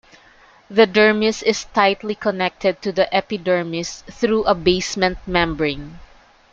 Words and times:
The 0.67 0.87
dermis 0.87 1.43
is 1.43 1.65
tightly 1.65 2.15
connected 2.15 2.81
to 2.81 2.91
the 2.91 3.07
epidermis 3.13 4.01
through 4.09 4.45
a 4.45 4.55
basement 4.55 5.19
membrane. 5.27 5.99